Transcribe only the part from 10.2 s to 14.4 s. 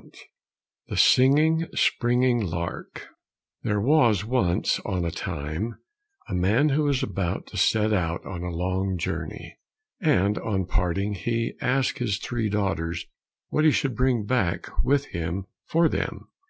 on parting he asked his three daughters what he should bring